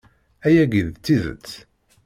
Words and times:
Ayagi 0.45 0.81
d 0.87 0.95
tidet! 1.03 1.49